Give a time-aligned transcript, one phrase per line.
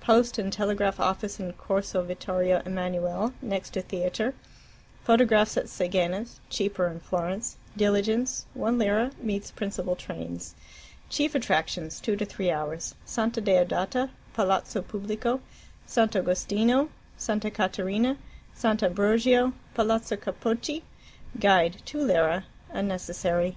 [0.00, 4.34] Post and Telegraph office in Corso Vittorio Emmanuele, next to theatre.
[5.04, 7.56] Photographs at Seghena's (cheaper in Florence).
[7.76, 10.56] Diligence (1 lira) meets principal trains.
[11.08, 15.38] Chief attractions (2 3 hours): Santa Deodata, Palazzo Pubblico,
[15.86, 18.16] Sant' Agostino, Santa Caterina,
[18.54, 20.82] Sant' Ambrogio, Palazzo Capocchi.
[21.38, 23.56] Guide (2 lire) unnecessary.